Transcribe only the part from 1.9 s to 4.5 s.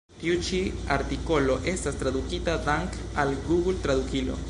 tradukita dank' al Google-Tradukilo.